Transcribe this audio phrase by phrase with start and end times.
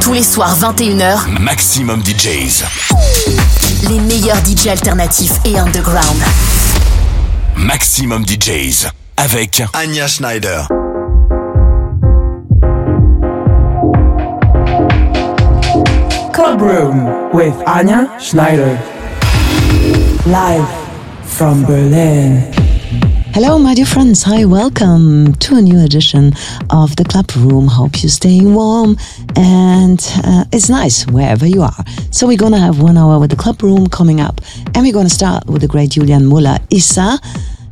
[0.00, 2.64] Tous les soirs 21h, Maximum DJs.
[3.88, 6.22] les meilleurs DJ alternatifs et underground.
[7.56, 8.88] Maximum DJs.
[9.16, 10.66] Avec Anya Schneider.
[16.32, 18.78] Club Room with Anya Schneider.
[20.26, 20.68] Live
[21.24, 22.57] from Berlin.
[23.40, 24.24] Hello, my dear friends.
[24.24, 26.32] Hi, welcome to a new edition
[26.70, 27.68] of the Club Room.
[27.68, 28.96] Hope you're staying warm
[29.36, 31.84] and uh, it's nice wherever you are.
[32.10, 34.40] So, we're gonna have one hour with the Club Room coming up,
[34.74, 37.20] and we're gonna start with the great Julian Muller Issa.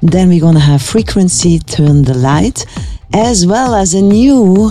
[0.03, 2.65] Then, we're gonna have Frequency Turn the Light,
[3.13, 4.71] as well as a new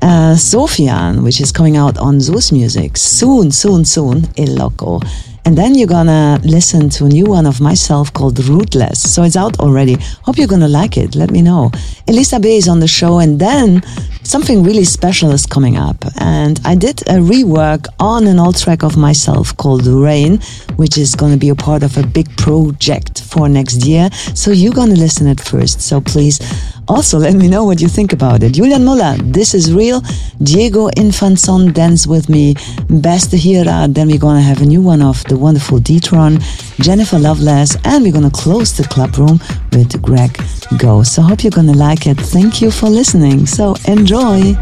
[0.00, 5.00] uh, Sofian, which is coming out on Sous Music soon, soon, soon, El Loco.
[5.50, 9.12] And then you're gonna listen to a new one of myself called Rootless.
[9.12, 9.96] So it's out already.
[10.22, 11.16] Hope you're gonna like it.
[11.16, 11.72] Let me know.
[12.06, 13.82] Elisa B is on the show, and then
[14.22, 16.04] something really special is coming up.
[16.20, 20.38] And I did a rework on an old track of myself called Rain,
[20.76, 24.08] which is gonna be a part of a big project for next year.
[24.36, 25.80] So you're gonna listen at first.
[25.80, 26.38] So please
[26.90, 28.52] also let me know what you think about it.
[28.52, 30.02] Julian Muller, this is real.
[30.42, 32.56] Diego Infanson, Dance With Me.
[32.88, 33.86] Best Hira.
[33.88, 36.42] Then we're gonna have a new one of the wonderful Detron,
[36.80, 39.38] Jennifer Loveless, and we're gonna close the club room
[39.72, 40.36] with Greg
[40.78, 41.04] Go.
[41.04, 42.18] So hope you're gonna like it.
[42.18, 43.46] Thank you for listening.
[43.46, 44.56] So enjoy.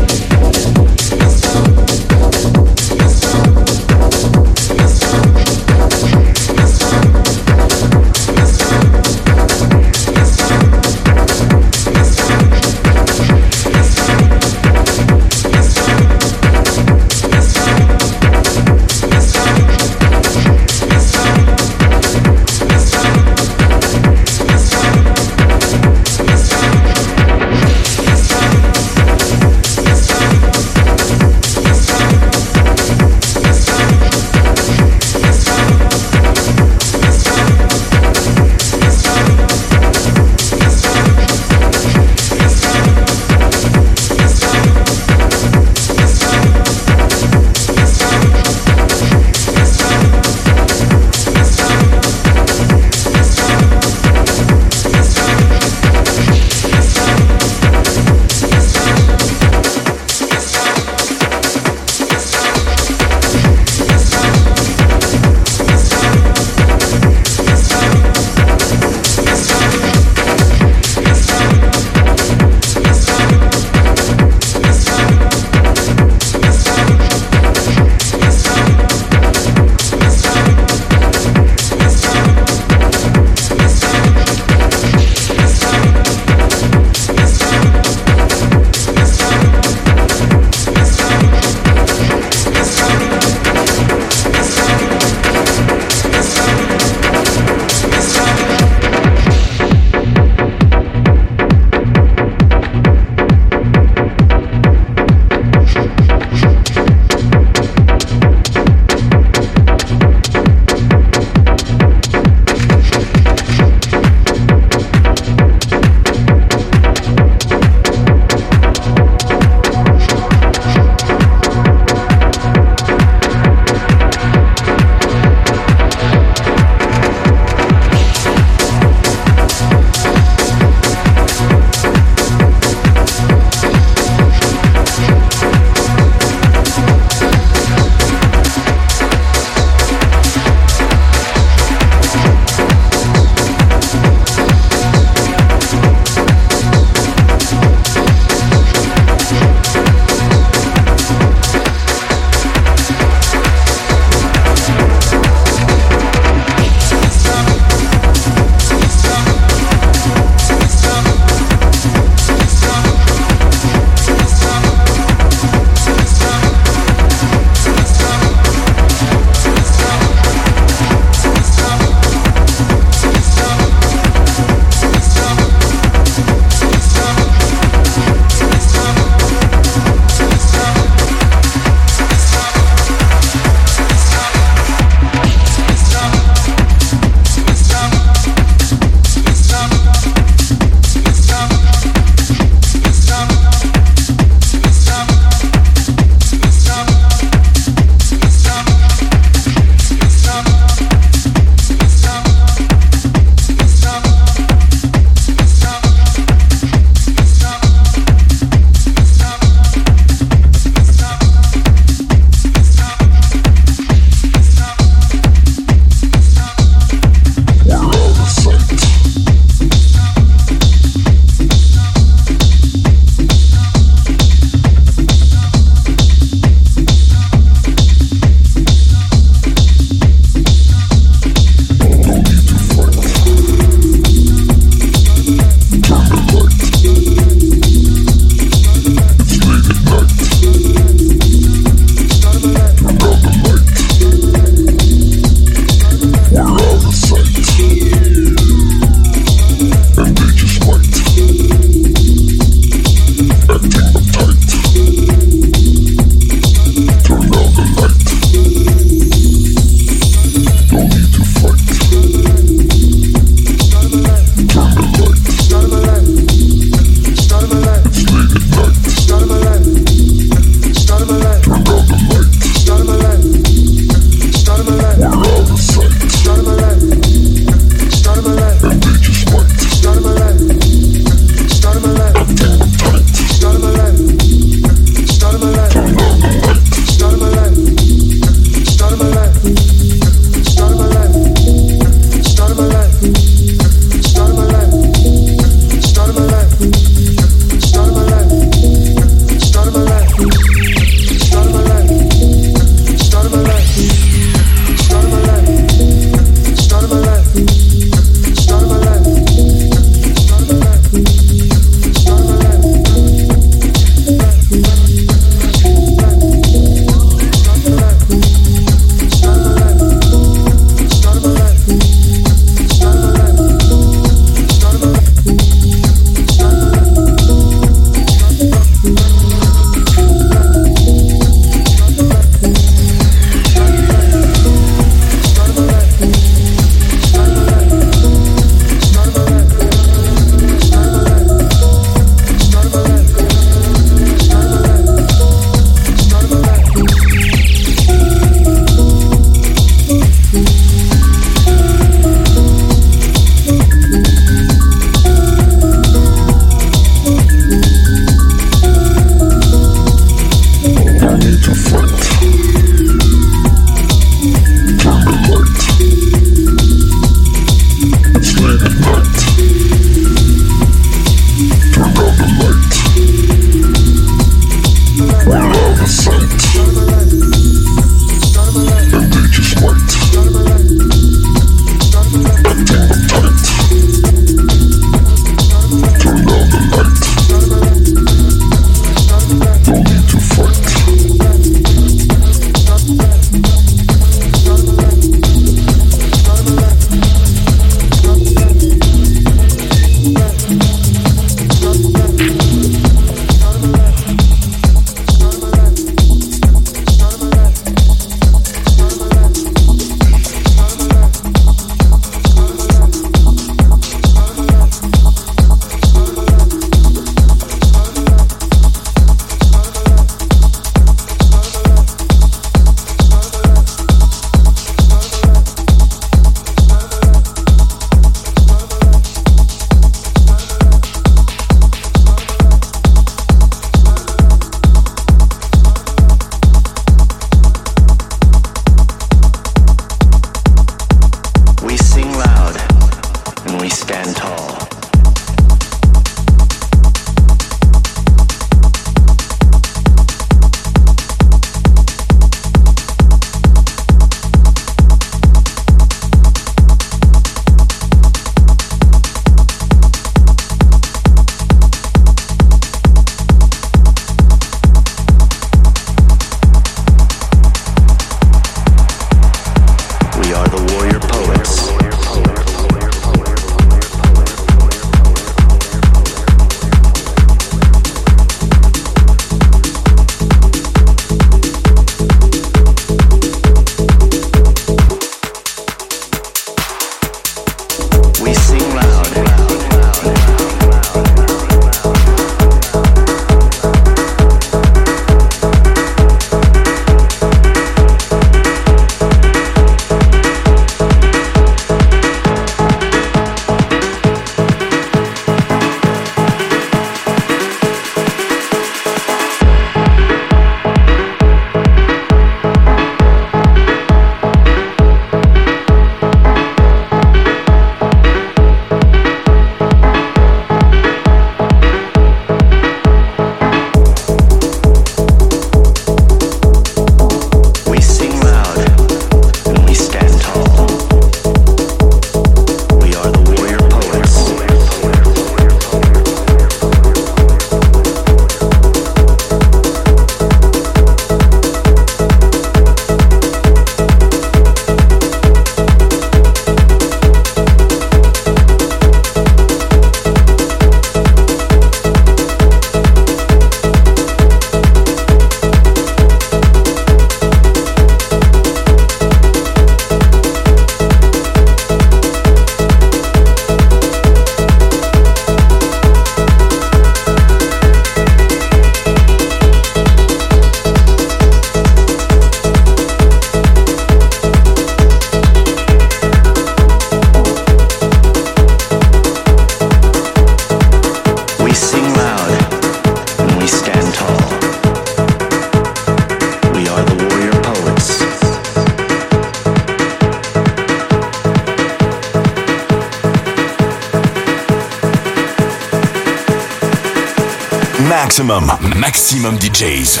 [599.12, 600.00] Maximum DJs.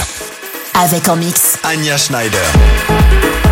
[0.74, 3.51] Avec en mix Anya Schneider.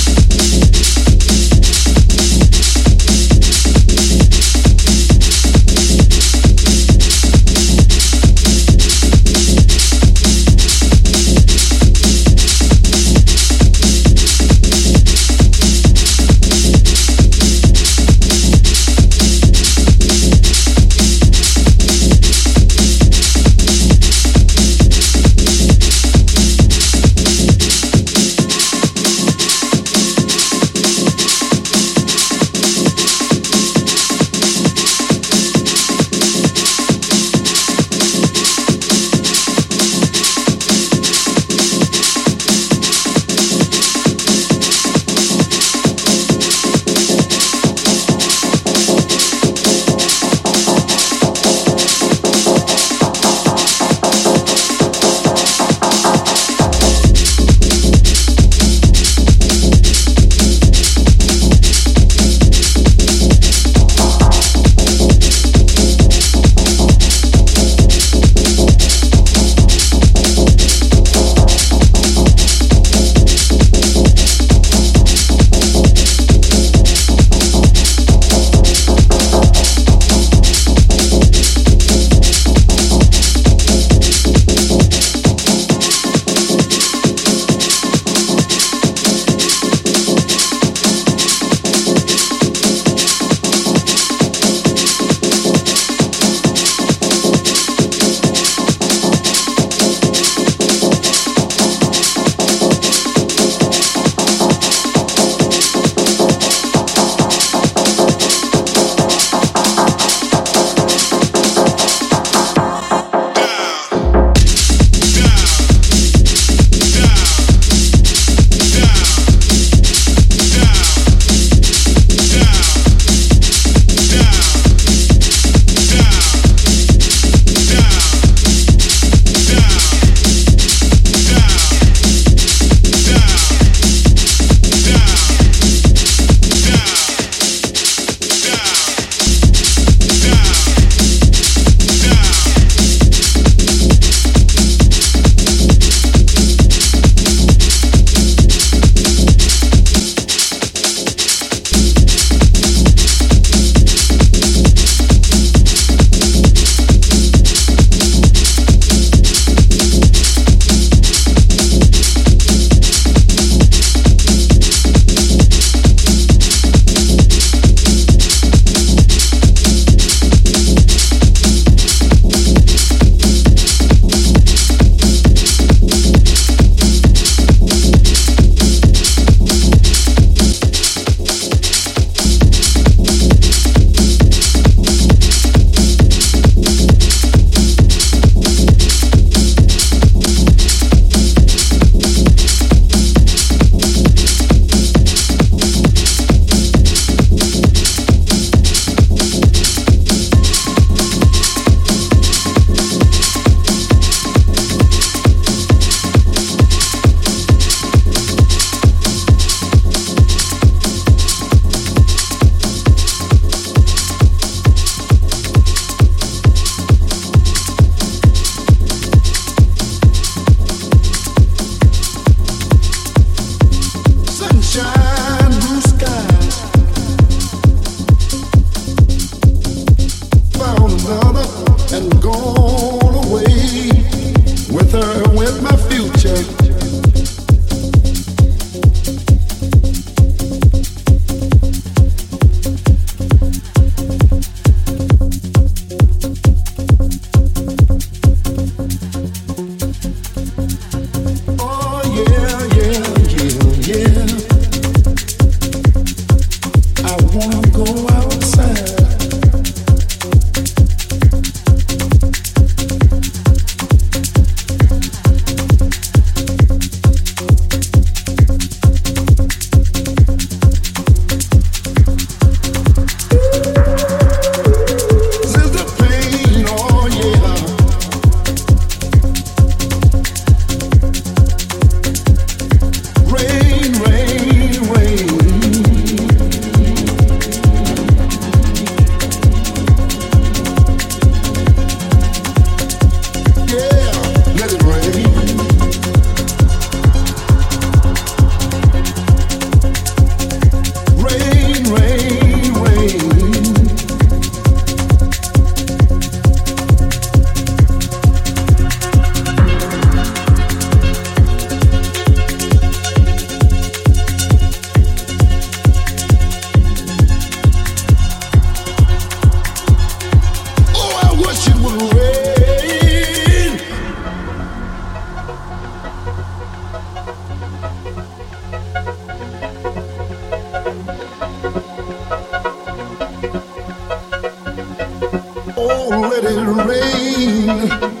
[336.41, 338.20] let it rain.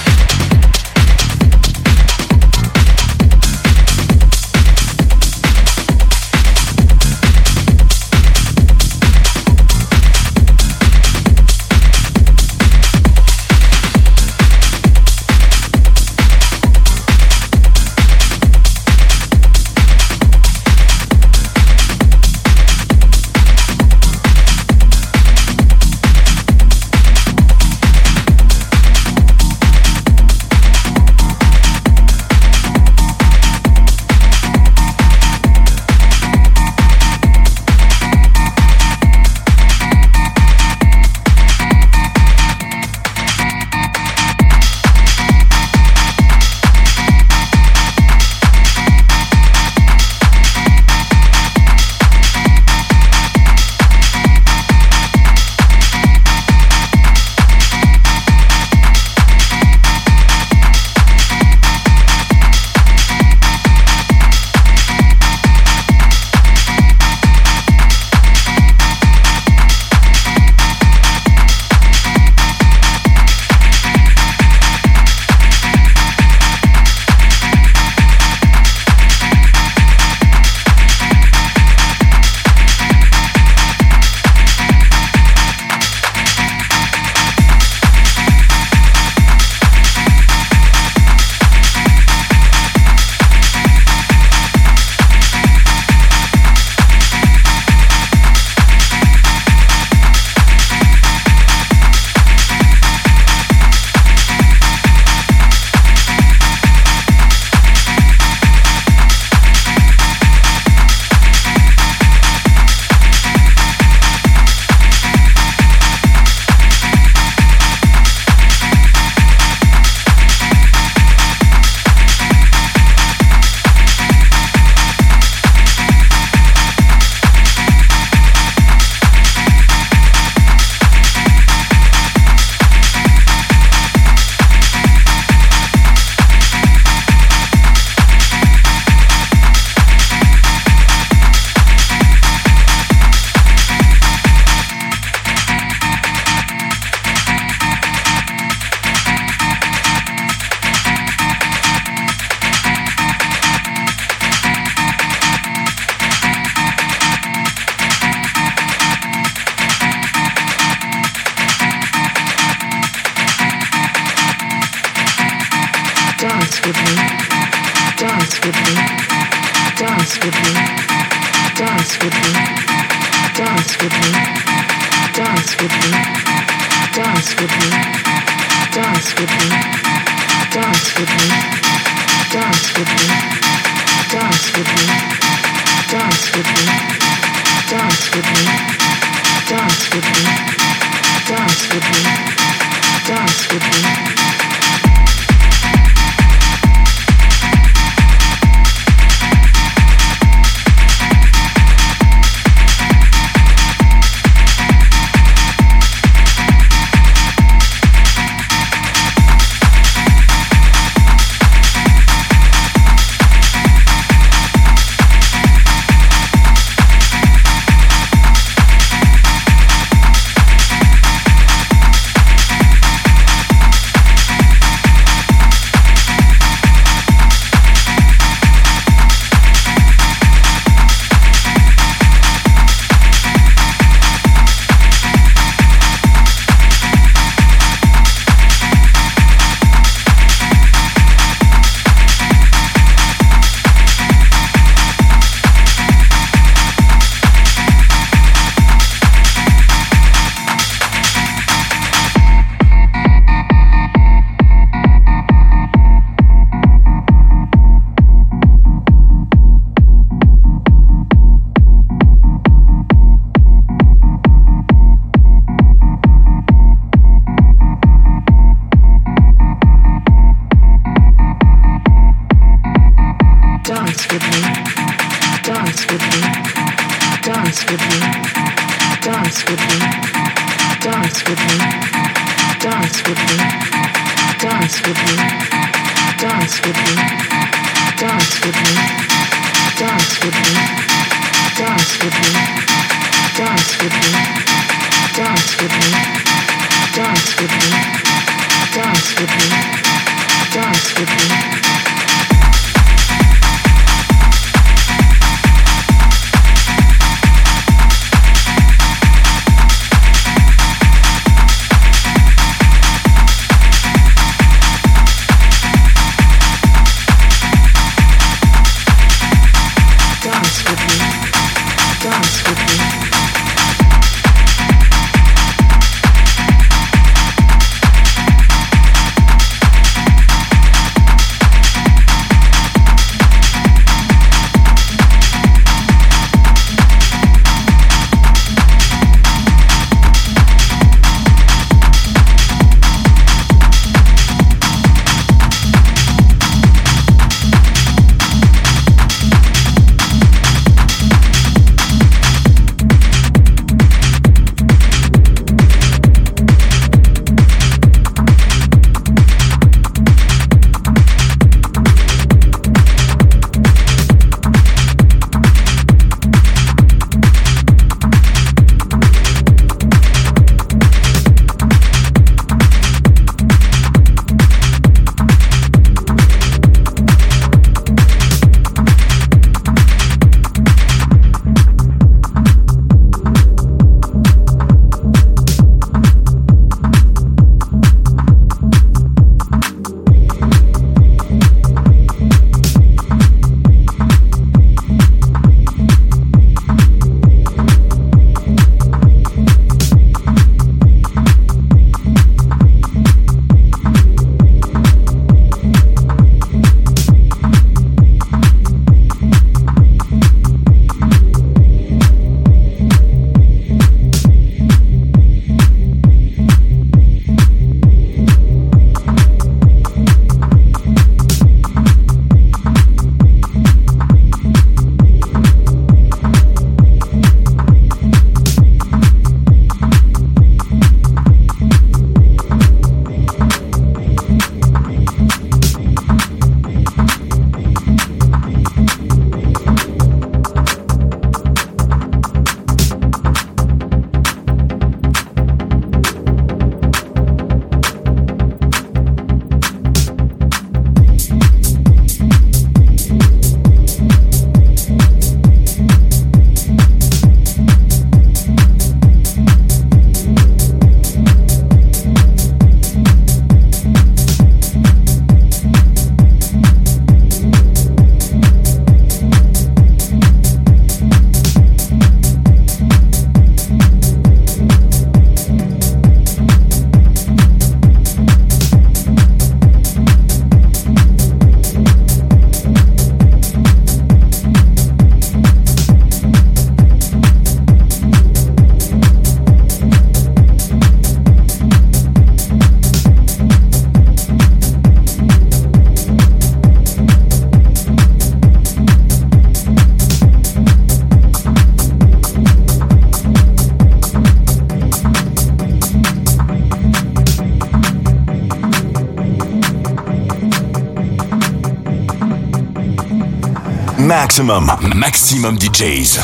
[514.31, 516.17] Maximum, maximum DJs.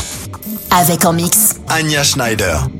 [0.70, 1.56] Avec en mix.
[1.68, 2.77] Anya Schneider.